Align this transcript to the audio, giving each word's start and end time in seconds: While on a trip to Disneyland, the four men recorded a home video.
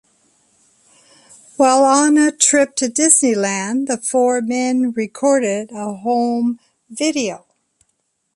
While 1.57 1.83
on 1.83 2.17
a 2.17 2.31
trip 2.31 2.75
to 2.77 2.87
Disneyland, 2.87 3.85
the 3.85 3.99
four 3.99 4.41
men 4.41 4.93
recorded 4.93 5.69
a 5.71 5.93
home 5.93 6.59
video. 6.89 7.45